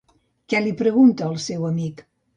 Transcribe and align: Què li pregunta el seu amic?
Què 0.53 0.61
li 0.63 0.71
pregunta 0.81 1.29
el 1.33 1.37
seu 1.45 1.69
amic? 1.73 2.03